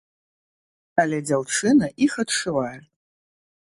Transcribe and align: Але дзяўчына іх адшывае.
Але 1.03 1.17
дзяўчына 1.27 1.93
іх 2.09 2.19
адшывае. 2.27 2.77